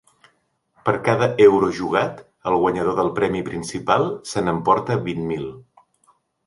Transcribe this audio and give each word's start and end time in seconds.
Per 0.87 0.93
cada 1.07 1.27
euro 1.45 1.69
jugat, 1.81 2.25
el 2.53 2.57
guanyador 2.65 2.99
del 3.01 3.13
premi 3.21 3.45
principal 3.51 4.11
se 4.35 4.47
n’emporta 4.49 5.01
vint 5.09 5.27
mil. 5.33 5.51